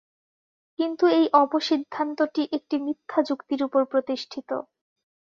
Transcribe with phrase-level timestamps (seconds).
[0.79, 4.49] কিন্তু এই অপসিদ্ধান্তটি একটি মিথ্যা যুক্তির উপর প্রতিষ্ঠিত।